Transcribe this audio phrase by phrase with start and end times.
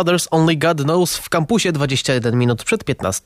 [0.00, 3.22] Fathers Only God Knows w kampusie 21 minut przed 15.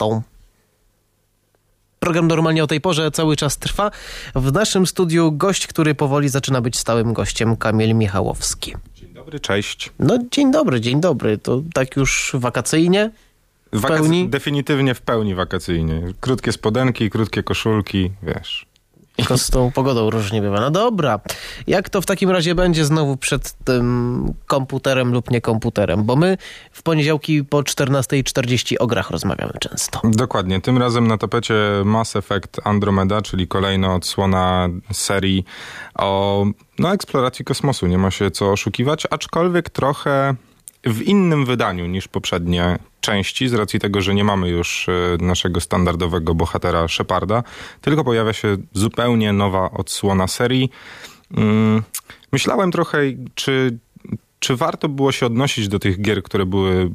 [2.00, 3.91] Program normalnie o tej porze cały czas trwa.
[4.34, 8.74] W naszym studiu gość, który powoli zaczyna być stałym gościem, Kamil Michałowski.
[8.95, 9.91] Dzień dobry, cześć.
[9.98, 11.38] No dzień dobry, dzień dobry.
[11.38, 13.11] To tak już wakacyjnie?
[13.72, 14.28] W Wakac- pełni?
[14.28, 16.02] Definitywnie w pełni wakacyjnie.
[16.20, 18.66] Krótkie spodenki, krótkie koszulki, wiesz.
[19.17, 20.61] Tylko z tą pogodą różnie bywa.
[20.61, 21.20] No dobra.
[21.67, 26.05] Jak to w takim razie będzie znowu przed tym komputerem lub nie komputerem?
[26.05, 26.39] Bo my
[26.73, 30.01] w poniedziałki po 14.40 o grach rozmawiamy często.
[30.05, 30.61] Dokładnie.
[30.61, 35.45] Tym razem na tapecie Mass Effect Andromeda, czyli kolejna odsłona serii
[35.95, 36.45] o
[36.78, 37.87] no, eksploracji kosmosu.
[37.87, 40.34] Nie ma się co oszukiwać, aczkolwiek trochę
[40.84, 44.92] w innym wydaniu niż poprzednie części, z racji tego, że nie mamy już e,
[45.24, 47.42] naszego standardowego bohatera Sheparda,
[47.80, 50.70] tylko pojawia się zupełnie nowa odsłona serii.
[51.36, 51.82] Mm,
[52.34, 52.98] Myślałem trochę,
[53.34, 53.78] czy,
[54.38, 56.92] czy warto było się odnosić do tych gier, które były mm,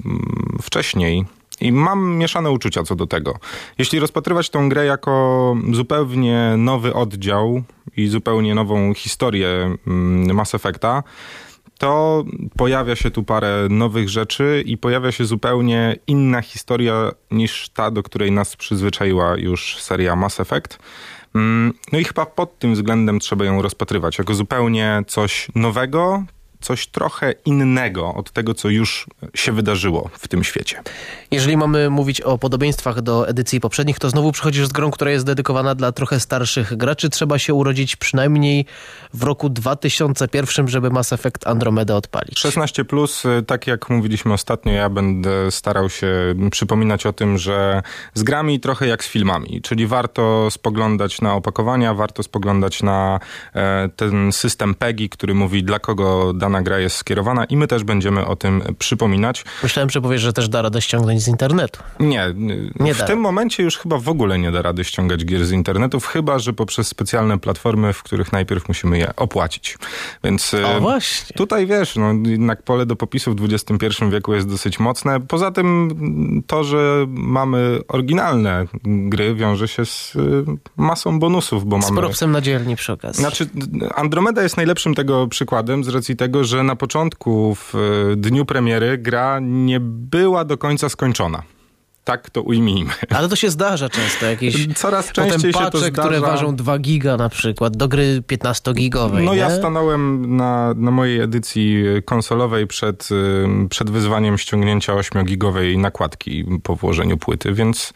[0.62, 1.26] wcześniej.
[1.62, 3.40] I mam mieszane uczucia co do tego.
[3.78, 7.64] Jeśli rozpatrywać tę grę jako zupełnie nowy oddział
[7.98, 11.04] i zupełnie nową historię mm, Mass Effecta,
[11.80, 12.24] to
[12.58, 18.04] pojawia się tu parę nowych rzeczy i pojawia się zupełnie inna historia niż ta, do
[18.04, 20.80] której nas przyzwyczaiła już seria Mass Effect.
[21.36, 26.24] Mm, No i chyba pod tym względem trzeba ją rozpatrywać jako zupełnie coś nowego,
[26.62, 30.82] coś trochę innego od tego, co już się wydarzyło w tym świecie.
[31.32, 35.26] Jeżeli mamy mówić o podobieństwach do edycji poprzednich, to znowu przychodzisz z grą, która jest
[35.26, 37.10] dedykowana dla trochę starszych graczy.
[37.10, 38.66] Trzeba się urodzić przynajmniej
[39.14, 42.40] w roku 2001, żeby Mass Effect Andromeda odpalić.
[42.40, 46.10] 16, plus, y, tak jak mówiliśmy ostatnio, ja będę starał się
[46.52, 47.82] przypominać o tym, że
[48.14, 53.20] z grami trochę jak z filmami, czyli warto spoglądać na opakowania, warto spoglądać na
[53.56, 57.84] e, ten system PEGI, który mówi, dla kogo dana gra jest skierowana, i my też
[57.84, 59.46] będziemy o tym przypominać.
[59.64, 61.80] Myślałem, że powiesz, że też da radę ściągnąć z internetu.
[62.00, 62.34] Nie,
[62.80, 63.06] Nie w da.
[63.06, 66.54] tym momencie już chyba w ogóle nie da rady ściągać gier z internetów, chyba że
[66.54, 69.78] poprzez specjalne platformy, w których najpierw musimy je opłacić.
[70.24, 71.36] Więc O właśnie.
[71.38, 75.20] Tutaj wiesz, no, jednak pole do popisu w XXI wieku jest dosyć mocne.
[75.20, 75.90] Poza tym
[76.48, 80.44] to, że mamy oryginalne gry, wiąże się z y,
[80.78, 82.02] masą bonusów, bo Z mamy.
[82.02, 83.22] propsem na dzielni przy okazji.
[83.22, 83.48] Znaczy,
[83.96, 88.98] Andromeda jest najlepszym tego przykładem z racji tego, że na początku, w y, dniu premiery,
[88.98, 91.44] gra nie była do końca skończona.
[92.04, 92.92] Tak to ujmijmy.
[93.18, 94.26] Ale to się zdarza często.
[94.26, 95.92] Jakieś Coraz częściej się to pacze, zdarza.
[95.92, 99.24] które ważą 2 giga na przykład, do gry 15-gigowej.
[99.24, 99.40] No nie?
[99.40, 106.76] ja stanąłem na, na mojej edycji konsolowej przed, ym, przed wyzwaniem ściągnięcia 8-gigowej nakładki po
[106.76, 107.94] włożeniu płyty, więc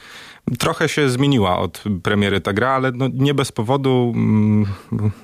[0.59, 4.13] trochę się zmieniła od premiery ta gra, ale no nie bez powodu.
[4.15, 4.65] mm,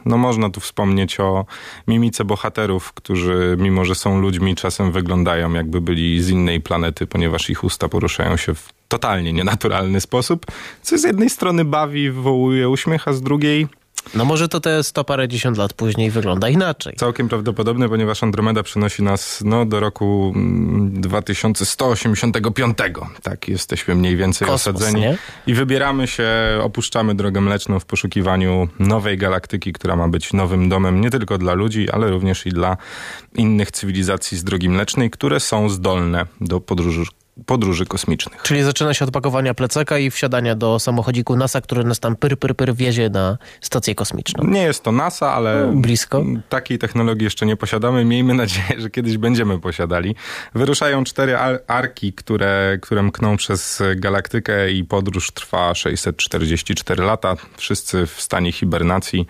[0.05, 1.45] No można tu wspomnieć o
[1.87, 7.49] mimice bohaterów, którzy mimo, że są ludźmi, czasem wyglądają jakby byli z innej planety, ponieważ
[7.49, 10.45] ich usta poruszają się w totalnie nienaturalny sposób,
[10.81, 13.67] co z jednej strony bawi, wywołuje uśmiech, a z drugiej
[14.15, 16.95] No może to te sto parędziesiąt lat później wygląda inaczej.
[16.97, 22.77] Całkiem prawdopodobne, ponieważ Andromeda przynosi nas no, do roku mm, 2185.
[23.23, 25.01] Tak, jesteśmy mniej więcej Kosmos, osadzeni.
[25.01, 25.17] nie?
[25.47, 26.29] I wybieramy się,
[26.61, 31.53] opuszczamy drogę mleczną w poszukiwaniu nowej galaktyki, która ma być nowym domem nie tylko dla
[31.53, 32.77] ludzi, ale również i dla
[33.35, 37.03] innych cywilizacji z drogi mlecznej, które są zdolne do podróży,
[37.45, 38.41] podróży kosmicznych.
[38.41, 42.39] Czyli zaczyna się od pakowania plecaka i wsiadania do samochodziku NASA, który nas tam pyr,
[42.39, 44.43] pyr, pyr wiezie na stację kosmiczną.
[44.47, 46.23] Nie jest to NASA, ale No, blisko.
[46.49, 48.05] takiej technologii jeszcze nie posiadamy.
[48.05, 50.15] Miejmy nadzieję, że kiedyś będziemy posiadali.
[50.55, 57.35] Wyruszają cztery ar- arki, które, które mkną przez galaktykę i podróż trwa 644 lata.
[57.57, 59.27] Wszyscy w stanie hibernacji.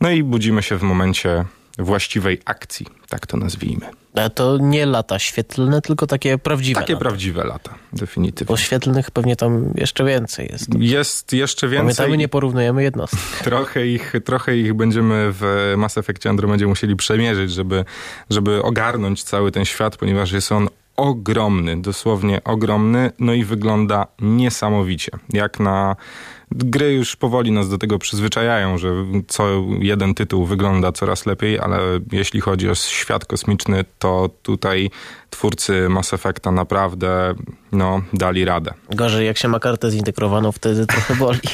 [0.00, 1.44] No i budzimy się w momencie
[1.78, 3.86] właściwej akcji, tak to nazwijmy.
[4.14, 6.80] Ale to nie lata świetlne, tylko takie prawdziwe.
[6.80, 7.04] Takie lata.
[7.04, 8.46] prawdziwe lata, definitywnie.
[8.46, 10.74] Bo świetlnych pewnie tam jeszcze więcej jest.
[10.78, 11.96] Jest jeszcze więcej.
[11.96, 13.20] Pamiętamy, nie porównujemy jednostek.
[13.44, 17.84] Trochę ich, trochę ich będziemy w Mass Effectie Andromedzie musieli przemierzyć, żeby,
[18.30, 25.10] żeby ogarnąć cały ten świat, ponieważ jest on ogromny, dosłownie ogromny, no i wygląda niesamowicie.
[25.32, 25.96] Jak na
[26.50, 28.88] gry już powoli nas do tego przyzwyczajają, że
[29.28, 31.78] co jeden tytuł wygląda coraz lepiej, ale
[32.12, 34.90] jeśli chodzi o świat kosmiczny, to tutaj
[35.30, 37.34] twórcy Mass Effecta naprawdę
[37.72, 38.74] no, dali radę.
[38.90, 41.40] Gorzej, jak się ma kartę zintegrowaną, wtedy trochę boli.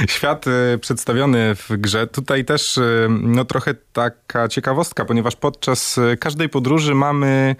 [0.08, 6.16] Świat y, przedstawiony w grze, tutaj też y, no, trochę taka ciekawostka, ponieważ podczas y,
[6.20, 7.56] każdej podróży mamy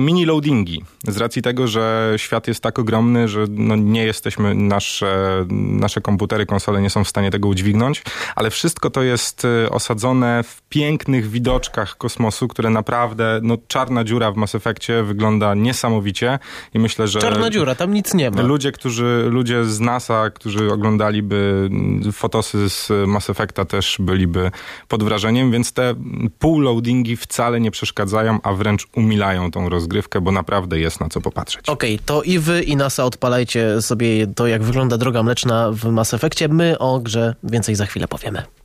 [0.00, 0.84] mini loadingi.
[1.08, 6.46] Z racji tego, że świat jest tak ogromny, że no, nie jesteśmy, nasze, nasze komputery,
[6.46, 8.02] konsole nie są w stanie tego udźwignąć,
[8.36, 14.36] ale wszystko to jest osadzone w pięknych widoczkach kosmosu, które naprawdę, no czarna dziura w
[14.36, 16.38] Mass Effectie wygląda niesamowicie
[16.74, 17.20] i myślę, że...
[17.20, 18.42] Czarna dziura, tam nic nie ma.
[18.42, 21.67] Ludzie, którzy, ludzie z NASA, którzy oglądaliby
[22.12, 24.50] fotosy z Mass Effecta też byliby
[24.88, 25.94] pod wrażeniem, więc te
[26.38, 31.20] pół loadingi wcale nie przeszkadzają, a wręcz umilają tą rozgrywkę, bo naprawdę jest na co
[31.20, 31.68] popatrzeć.
[31.68, 35.84] Okej, okay, to i wy i NASA odpalajcie sobie to, jak wygląda droga mleczna w
[35.84, 36.48] Mass Effectie.
[36.48, 38.57] My o grze więcej za chwilę powiemy.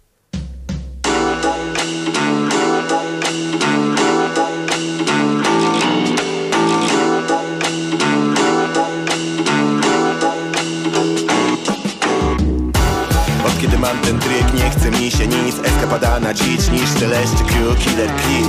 [16.24, 18.44] Na dzicz Niszczy leszczy, crew, killer key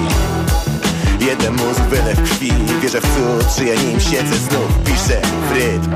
[1.26, 5.90] Jeden mózg, wylew krwi Wierzę w cud, ja nim siedzę znów Piszę w rytm.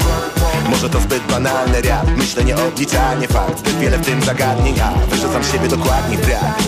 [0.70, 3.58] Może to zbyt banalny rap Myślenie, obliczanie fakt.
[3.58, 6.62] Zbyt wiele w tym zagadnień, a wyrzucam siebie dokładnie brak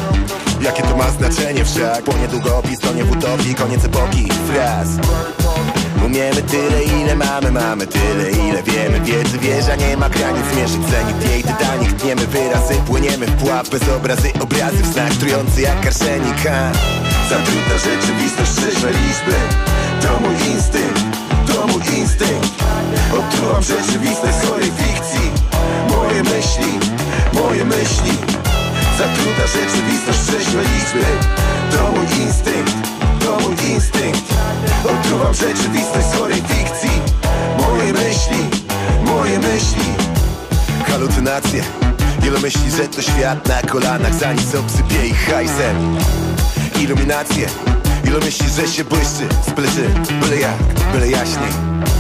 [0.61, 2.03] Jakie to ma znaczenie wszak?
[2.05, 4.89] Płonie długopis, to nie w utopii Koniec epoki, fraz
[6.11, 9.01] Umiemy tyle ile mamy, mamy tyle ile wiemy.
[9.01, 13.89] Wiedzy wieża nie ma granic, zmierzyć zenit jej tytanik Tniemy wyrazy, płyniemy w pułap bez
[13.89, 16.73] obrazy Obrazy w znak trujący jak karszenik ha?
[17.31, 19.37] Za trudna rzeczywistość, trzeźwe liczby
[20.03, 21.05] To mój instynkt,
[21.47, 22.51] to mój instynkt.
[23.19, 25.31] Odczuwam rzeczywistość chorej fikcji.
[25.89, 26.73] Moje myśli,
[27.33, 28.13] moje myśli.
[28.99, 31.05] Za trudna rzeczywistość, trzeźwe liczby
[31.73, 32.90] To mój instynkt,
[33.31, 34.35] to mój instynkt.
[34.85, 36.91] Odczuwam rzeczywistość z chorej fikcji.
[37.59, 38.39] Moje myśli,
[39.05, 39.85] moje myśli.
[40.89, 41.63] Halucynacje.
[42.27, 44.15] Ilu myśli, że to świat na kolanach.
[44.15, 45.97] Zanim obsypie ich hajsem.
[46.81, 47.47] Iluminacje.
[48.05, 49.89] Ilu myśli, że się błyszczy Spleczy,
[50.21, 50.57] byle jak,
[50.93, 52.00] byle jaśniej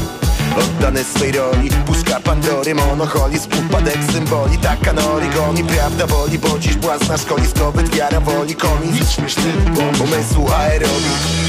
[0.58, 6.74] Oddany swej roli Puszka Pandory, monoholizm Upadek symboli, taka nori goni Prawda boli, bo dziś
[6.74, 9.52] błazna szkoli Zdobyt wiara woli, komi Śmieszny
[10.04, 11.39] umysłu aerobik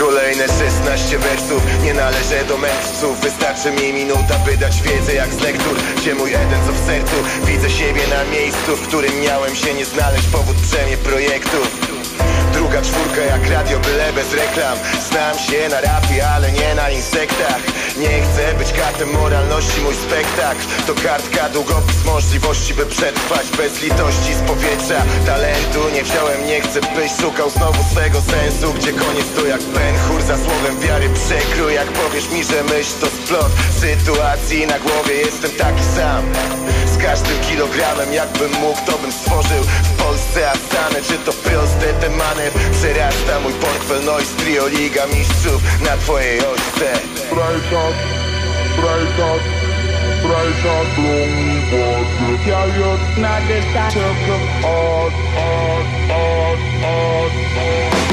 [0.00, 1.62] Kolejne 16 wersów.
[1.84, 3.20] Nie należę do mędrców.
[3.20, 7.16] Wystarczy mi minuta by dać wiedzę jak z lektur Gdzie mój Eden co w sercu.
[7.46, 10.26] Widzę siebie na miejscu W którym miałem się nie znaleźć.
[10.26, 11.99] Powód przemie projektów
[12.60, 14.78] Druga czwórka jak radio, byle bez reklam.
[15.08, 17.62] Znam się na rapie, ale nie na insektach.
[17.98, 20.64] Nie chcę być kartem moralności, mój spektakl.
[20.86, 26.80] To kartka, długopis możliwości, by przetrwać Bez litości z powietrza, talentu nie wziąłem Nie chcę
[26.80, 29.60] byś szukał znowu swego sensu Gdzie koniec to jak
[30.08, 31.74] chór za słowem wiary przekrój.
[31.74, 36.22] Jak powiesz mi, że myśl to splot Sytuacji na głowie jestem taki sam.
[36.94, 41.86] Z każdym kilogramem jakbym mógł, to bym stworzył W Polsce Astany, czy to proste
[42.52, 47.00] temany Przerasta mój portfel noise Trio Liga Mistrzów na twojej ośce.
[47.34, 47.94] Brajkat,
[48.76, 49.42] brajkat,
[50.22, 54.00] brajkat Blumi wody Ja już na dystansie
[54.62, 58.09] Od, od, od, od, od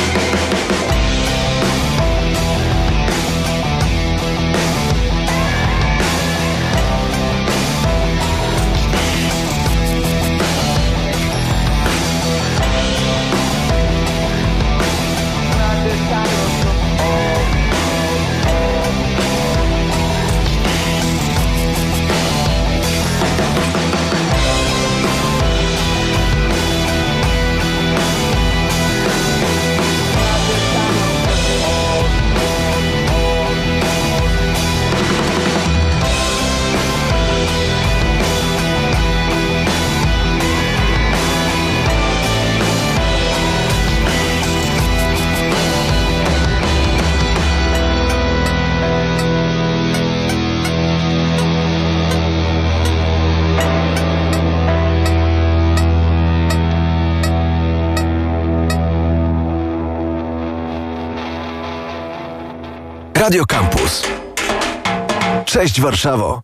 [65.58, 66.42] Cześć Warszawo.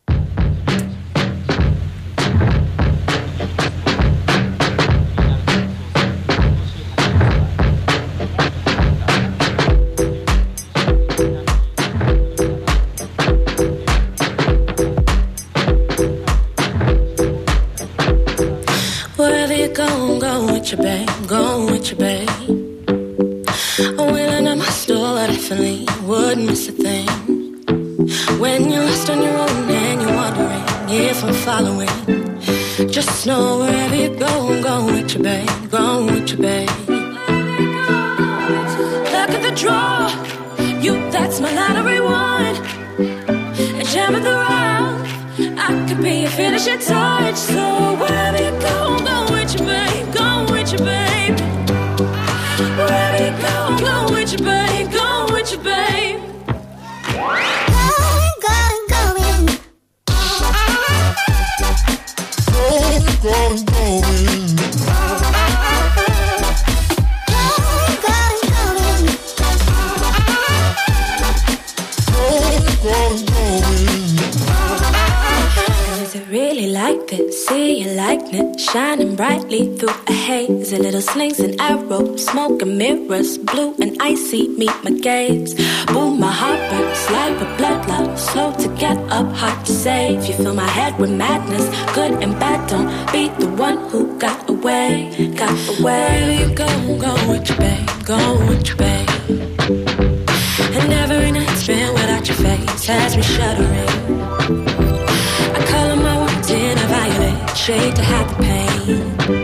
[32.94, 35.50] Just know wherever you go, I'm going with you, babe.
[35.72, 36.70] Going with you, babe.
[39.14, 40.10] Look at the draw,
[40.80, 42.56] you, that's my lottery one.
[43.80, 45.08] And jam the round,
[45.60, 47.36] I could be your finishing touch.
[47.36, 48.93] So wherever you go,
[79.62, 80.74] through a haze.
[80.74, 85.54] A little slings and arrows, smoke and mirrors, blue and icy meet my gaze.
[85.86, 90.26] Boom, my heart burns like a blood slow to get up, hard to save.
[90.26, 92.68] You fill my head with madness, good and bad.
[92.68, 95.84] Don't be the one who got away, got away.
[95.84, 96.68] Wherever you go,
[97.06, 99.10] go with your babe, go with your babe.
[100.78, 103.94] And every night's been without your face has me shuddering.
[107.64, 109.43] Shade to hide the pain.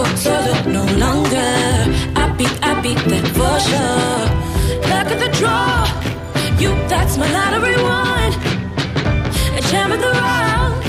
[0.00, 1.52] Go solo no longer.
[2.16, 4.24] I beat, I beat that for sure.
[4.88, 5.84] Look at the draw.
[6.58, 8.32] You, that's my lottery one.
[9.56, 10.82] And jam of the round.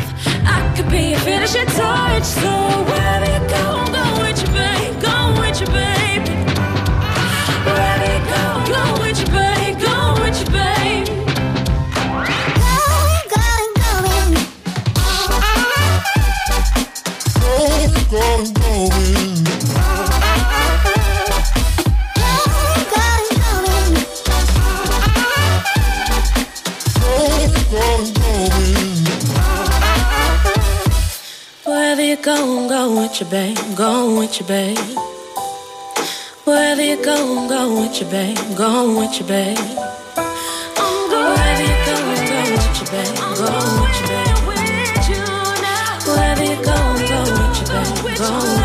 [0.48, 2.24] I could be a finishing touch.
[2.24, 2.52] So
[2.88, 3.81] wherever you go,
[33.32, 33.58] babe.
[33.78, 34.78] Going with you, babe.
[36.44, 38.38] Wherever you go, I'm going with you, babe.
[38.58, 39.58] Going with you, babe.
[41.08, 43.16] Wherever you go, I'm going with you, babe.
[43.40, 44.36] Going with you, babe.
[46.08, 48.18] Wherever you go, I'm going with you, babe.
[48.18, 48.61] Going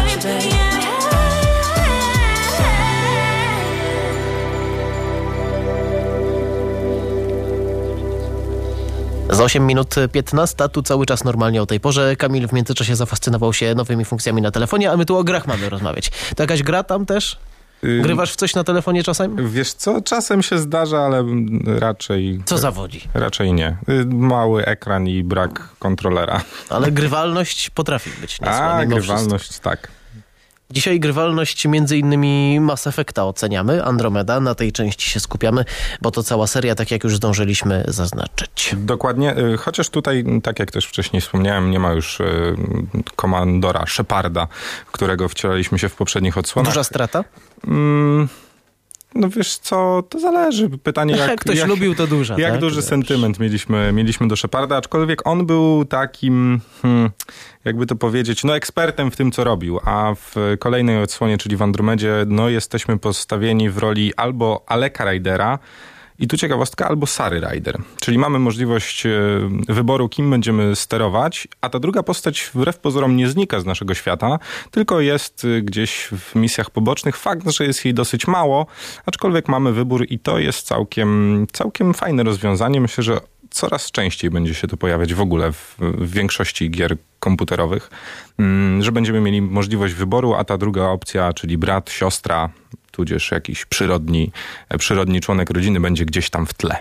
[9.30, 12.16] Za 8 minut 15, tu cały czas normalnie o tej porze.
[12.16, 15.68] Kamil w międzyczasie zafascynował się nowymi funkcjami na telefonie, a my tu o grach mamy
[15.68, 16.10] rozmawiać.
[16.36, 17.38] To jakaś gra tam też?
[17.82, 19.50] Grywasz w coś na telefonie czasem?
[19.50, 21.24] Wiesz co, czasem się zdarza, ale
[21.78, 22.42] raczej...
[22.44, 23.08] Co zawodzi?
[23.14, 23.76] Raczej nie.
[23.88, 26.40] Y, Mały ekran i brak kontrolera.
[26.70, 29.88] Ale grywalność potrafi być niezła A, grywalność tak.
[30.70, 35.64] Dzisiaj grywalność między innymi Mass Effecta oceniamy, Andromeda, na tej części się skupiamy,
[36.02, 38.74] bo to cała seria, tak jak już zdążyliśmy zaznaczyć.
[38.78, 42.56] Dokładnie, y, chociaż tutaj, tak jak też wcześniej wspomniałem, nie ma już y,
[43.16, 44.48] komandora Sheparda,
[44.92, 46.72] którego wcielaliśmy się w poprzednich odsłonach.
[46.72, 47.24] Duża strata?
[47.66, 48.28] Mm,
[49.14, 50.68] no wiesz co, to zależy.
[50.68, 51.28] Pytanie jak...
[51.28, 52.34] Jak ktoś jak, lubił, to duża.
[52.38, 52.60] Jak tak?
[52.60, 52.84] duży Wiesz.
[52.84, 57.10] sentyment mieliśmy, mieliśmy do Sheparda, aczkolwiek on był takim, hmm,
[57.64, 61.62] jakby to powiedzieć, no ekspertem w tym, co robił, a w kolejnej odsłonie, czyli w
[61.62, 65.58] Andromedzie, no jesteśmy postawieni w roli albo Aleka Rydera,
[66.18, 67.78] i tu ciekawostka, albo Sary Rider.
[68.00, 69.10] Czyli mamy możliwość e,
[69.68, 74.38] wyboru, kim będziemy sterować, a ta druga postać wbrew pozorom nie znika z naszego świata,
[74.70, 77.16] tylko jest e, gdzieś w misjach pobocznych.
[77.16, 78.66] Fakt, że jest jej dosyć mało,
[79.06, 82.80] aczkolwiek mamy wybór i to jest całkiem, całkiem fajne rozwiązanie.
[82.80, 83.20] Myślę, że
[83.50, 87.90] coraz częściej będzie się to pojawiać w ogóle w, w większości gier komputerowych,
[88.38, 92.50] mm, że będziemy mieli możliwość wyboru, a ta druga opcja, czyli brat, siostra,
[92.96, 94.32] tudzież jakiś przyrodni,
[94.78, 96.76] przyrodni członek rodziny będzie gdzieś tam w tle.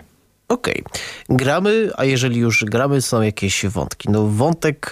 [0.47, 0.83] Okej.
[1.29, 4.09] Gramy, a jeżeli już gramy, są jakieś wątki.
[4.11, 4.91] No wątek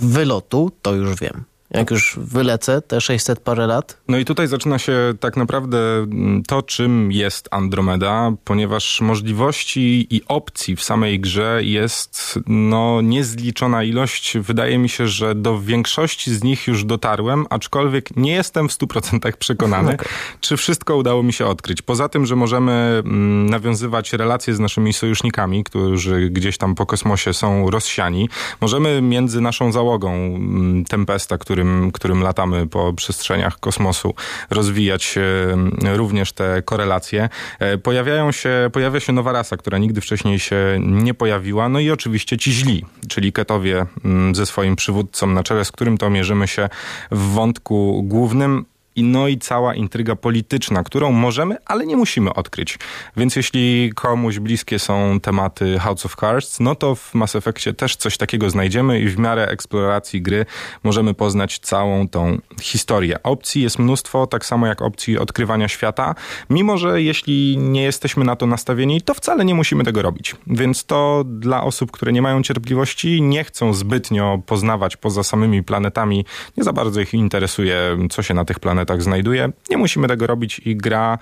[0.00, 1.44] wylotu, to już wiem.
[1.76, 6.42] Jak już wylecę te 600 parę lat, No i tutaj zaczyna się tak naprawdę mm,
[6.42, 14.38] to, czym jest Andromeda, ponieważ możliwości i opcji w samej grze jest no, niezliczona ilość.
[14.38, 19.32] Wydaje mi się, że do większości z nich już dotarłem, aczkolwiek nie jestem w 100%
[19.32, 19.96] przekonany,
[20.40, 21.82] czy wszystko udało mi się odkryć.
[21.82, 27.34] Poza tym, że możemy mm, nawiązywać relacje z naszymi sojusznikami, którzy gdzieś tam po kosmosie
[27.34, 28.28] są rozsiani.
[28.60, 34.14] Możemy między naszą załogą mm, Tempesta, którym którym, którym latamy po przestrzeniach kosmosu,
[34.50, 37.28] rozwijać mm, również te korelacje.
[37.58, 41.90] E, Pojawiają się, pojawia się nowa rasa, która nigdy wcześniej się nie pojawiła, no i
[41.90, 46.48] oczywiście ci źli, czyli ketowie mm, ze swoim przywódcą na czele, z którym to mierzymy
[46.48, 46.68] się
[47.10, 48.64] w wątku głównym.
[48.96, 52.78] I no i cała intryga polityczna, którą możemy, ale nie musimy odkryć.
[53.16, 57.96] Więc jeśli komuś bliskie są tematy House of Cards, no to w Mass Effectie też
[57.96, 60.46] coś takiego znajdziemy i w miarę eksploracji gry
[60.84, 63.22] możemy poznać całą tą historię.
[63.22, 66.14] Opcji jest mnóstwo, tak samo jak opcji odkrywania świata,
[66.50, 70.36] mimo że jeśli nie jesteśmy na to nastawieni, to wcale nie musimy tego robić.
[70.46, 76.24] Więc to dla osób, które nie mają cierpliwości, nie chcą zbytnio poznawać poza samymi planetami,
[76.56, 79.52] nie za bardzo ich interesuje, co się na tych planetach znajduje.
[79.70, 81.18] Nie musimy tego robić i gra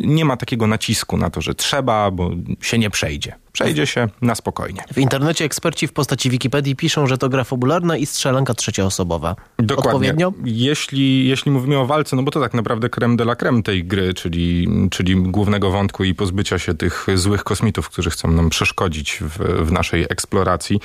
[0.00, 3.34] nie ma takiego nacisku na to, że trzeba, bo się nie przejdzie.
[3.52, 4.84] Przejdzie się na spokojnie.
[4.92, 9.36] W internecie eksperci w postaci Wikipedii piszą, że to gra fabularna i strzelanka trzecioosobowa.
[9.58, 9.90] Dokładnie.
[9.90, 10.32] Odpowiednio?
[10.44, 13.84] Jeśli, jeśli mówimy o walce, no bo to tak naprawdę creme de la creme tej
[13.84, 19.18] gry, czyli, czyli głównego wątku i pozbycia się tych złych kosmitów, którzy chcą nam przeszkodzić
[19.20, 20.80] w, w naszej eksploracji.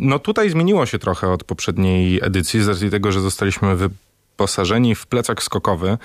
[0.00, 3.88] No tutaj zmieniło się trochę od poprzedniej edycji, z racji tego, że zostaliśmy wy
[4.36, 5.98] wyposażeni w plecak skokowy,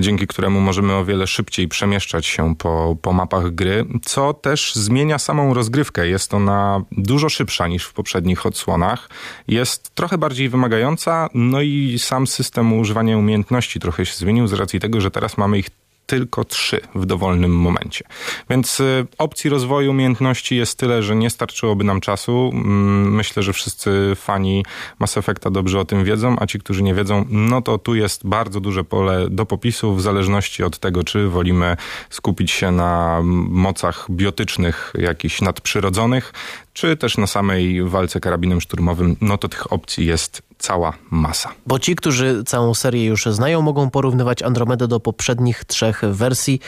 [0.00, 5.18] dzięki któremu możemy o wiele szybciej przemieszczać się po, po mapach gry, co też zmienia
[5.18, 6.08] samą rozgrywkę.
[6.08, 9.08] Jest ona dużo szybsza niż w poprzednich odsłonach.
[9.48, 14.80] Jest trochę bardziej wymagająca, no i sam system używania umiejętności trochę się zmienił z racji
[14.80, 15.70] tego, że teraz mamy ich
[16.06, 18.04] tylko trzy w dowolnym momencie.
[18.50, 22.50] Więc y, opcji rozwoju umiejętności jest tyle, że nie starczyłoby nam czasu.
[22.54, 24.64] Mm, Myślę, że wszyscy fani
[24.98, 28.26] Mass Effecta dobrze o tym wiedzą, a ci, którzy nie wiedzą, no to tu jest
[28.26, 31.76] bardzo duże pole do popisu w zależności od tego, czy wolimy
[32.10, 36.32] skupić się na mocach biotycznych, jakichś nadprzyrodzonych,
[36.74, 41.50] czy też na samej walce karabinem szturmowym, no to tych opcji jest cała masa.
[41.66, 46.60] Bo ci, którzy całą serię już znają, mogą porównywać Andromedę do poprzednich trzech wersji.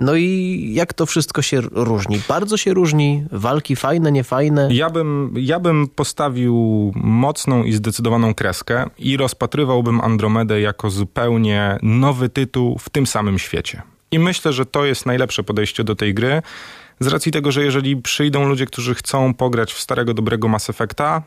[0.00, 2.20] No i jak to wszystko się różni?
[2.28, 3.24] Bardzo się różni.
[3.32, 4.68] Walki fajne, niefajne.
[4.72, 12.28] Ja bym, ja bym postawił mocną i zdecydowaną kreskę i rozpatrywałbym Andromedę jako zupełnie nowy
[12.28, 13.82] tytuł w tym samym świecie.
[14.14, 16.42] I myślę, że to jest najlepsze podejście do tej gry.
[17.00, 21.22] Z racji tego, że jeżeli przyjdą ludzie, którzy chcą pograć w starego, dobrego Mass Effecta,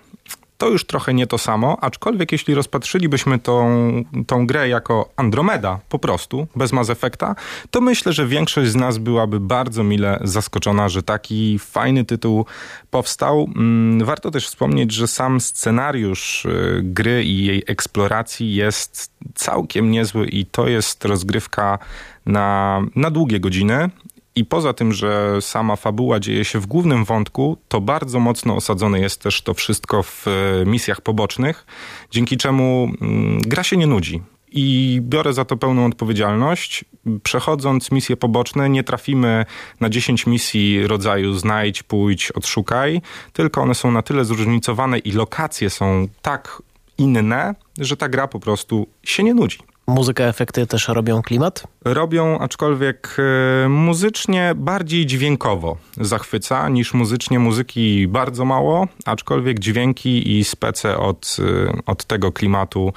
[0.58, 3.92] to już trochę nie to samo, aczkolwiek jeśli rozpatrzylibyśmy tą,
[4.28, 7.36] tą grę jako Andromeda po prostu, bez Mass Effecta,
[7.72, 12.46] to myślę, że większość z nas byłaby bardzo mile zaskoczona, że taki fajny tytuł
[12.92, 13.50] powstał.
[13.56, 20.28] Mm, Warto też wspomnieć, że sam scenariusz y, gry i jej eksploracji jest całkiem niezły
[20.28, 21.80] i to jest rozgrywka
[22.28, 23.90] na, na długie godziny.
[24.36, 29.00] I poza tym, że sama fabuła dzieje się w głównym wątku, to bardzo mocno osadzone
[29.00, 31.66] jest też to wszystko w e, misjach pobocznych,
[32.12, 34.22] dzięki czemu mm, gra się nie nudzi.
[34.52, 36.86] I biorę za to pełną odpowiedzialność.
[37.24, 39.46] Przechodząc misje poboczne, nie trafimy
[39.80, 43.02] na 10 misji rodzaju znajdź, pójdź, odszukaj,
[43.34, 46.62] tylko one są na tyle zróżnicowane i lokacje są tak
[46.98, 49.58] inne, że ta gra po prostu się nie nudzi.
[49.88, 51.68] Muzyka, efekty też robią klimat?
[51.86, 53.18] robią, aczkolwiek
[53.66, 57.40] e, muzycznie bardziej dźwiękowo zachwyca niż muzycznie.
[57.40, 62.94] Muzyki bardzo mało, aczkolwiek dźwięki i spece od, e, od tego klimatu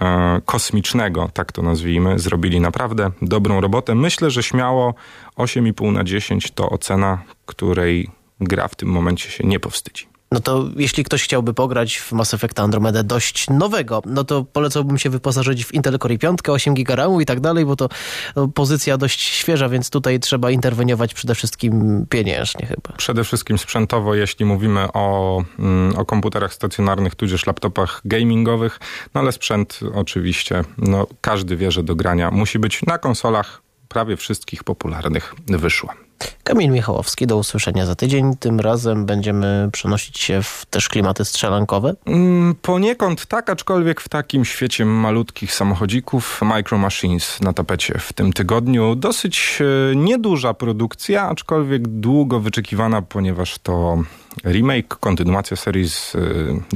[0.00, 3.94] e, kosmicznego, tak to nazwijmy, zrobili naprawdę dobrą robotę.
[3.94, 4.94] Myślę, że śmiało
[5.36, 10.07] 8,5 na 10 to ocena, której gra w tym momencie się nie powstydzi.
[10.32, 14.98] No to jeśli ktoś chciałby pograć w Mass Effecta Andromedę dość nowego, no to polecałbym
[14.98, 17.88] się wyposażyć w Intel Core i 5, 8 GB i tak dalej, bo to
[18.36, 22.96] no, pozycja dość świeża, więc tutaj trzeba interweniować przede wszystkim pieniężnie chyba.
[22.96, 28.80] Przede wszystkim sprzętowo, jeśli mówimy o, mm, o komputerach stacjonarnych, tudzież laptopach gamingowych,
[29.14, 34.16] no ale sprzęt oczywiście, no każdy wie, że do grania musi być na konsolach prawie
[34.16, 36.07] wszystkich popularnych wyszła.
[36.44, 38.36] Kamil Michałowski, do usłyszenia za tydzień.
[38.36, 41.94] Tym razem będziemy przenosić się w też klimaty strzelankowe.
[42.06, 48.32] Mm, Poniekąd tak, aczkolwiek w takim świecie malutkich samochodzików Micro Machines na tapecie w tym
[48.32, 48.94] tygodniu.
[48.94, 49.58] Dosyć
[49.92, 53.98] e, nieduża produkcja, aczkolwiek długo wyczekiwana, ponieważ to
[54.44, 56.18] remake, kontynuacja serii z e,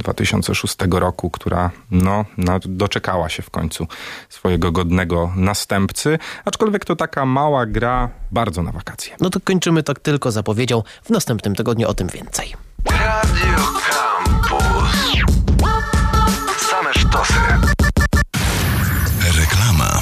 [0.01, 3.87] 2006 roku, która no, no, doczekała się w końcu
[4.29, 6.19] swojego godnego następcy.
[6.45, 9.15] Aczkolwiek to taka mała gra, bardzo na wakacje.
[9.19, 10.83] No to kończymy tak tylko zapowiedzią.
[11.03, 12.53] W następnym tygodniu o tym więcej.
[12.85, 13.57] Radio
[13.89, 15.23] Campus.
[16.57, 17.33] Same sztosy.
[19.39, 20.01] Reklama.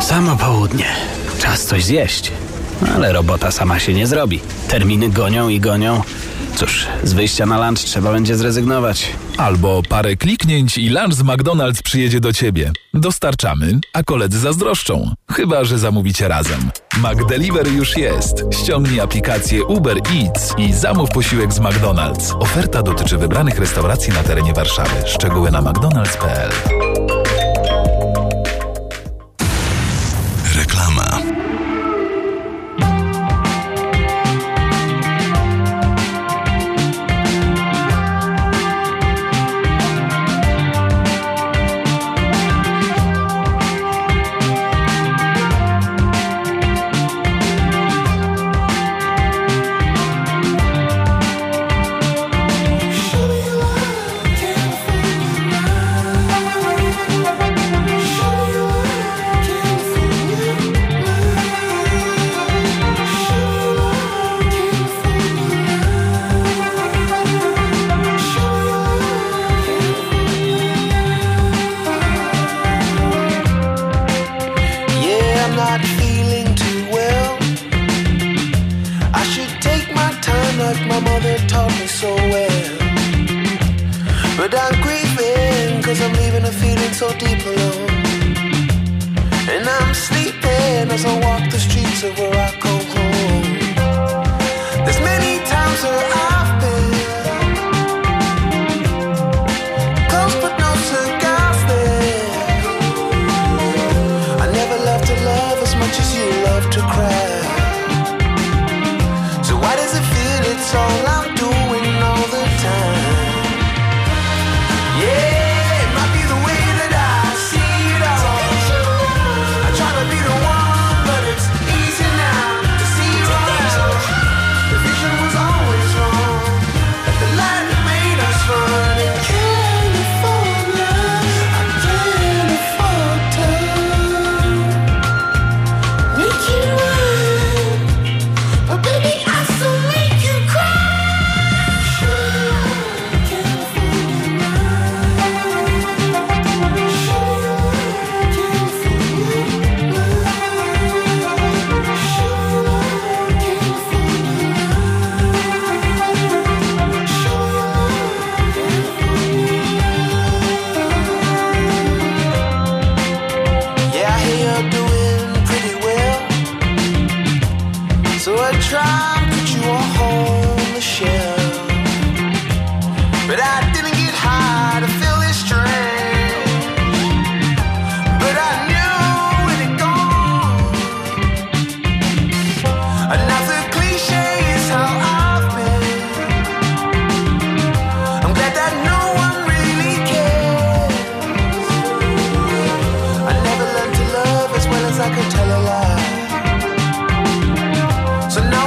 [0.00, 0.86] Samo południe.
[1.38, 2.32] Czas coś zjeść
[2.94, 4.40] ale robota sama się nie zrobi.
[4.68, 6.02] Terminy gonią i gonią.
[6.54, 9.12] Cóż, z wyjścia na lunch trzeba będzie zrezygnować.
[9.36, 12.72] Albo parę kliknięć i lunch z McDonald's przyjedzie do ciebie.
[12.94, 15.14] Dostarczamy, a koledzy zazdroszczą.
[15.32, 16.70] Chyba, że zamówicie razem.
[16.96, 18.44] McDeliver już jest.
[18.62, 22.42] Ściągnij aplikację Uber Eats i zamów posiłek z McDonald's.
[22.42, 24.96] Oferta dotyczy wybranych restauracji na terenie Warszawy.
[25.06, 26.50] Szczegóły na mcdonalds.pl
[30.56, 31.22] Reklama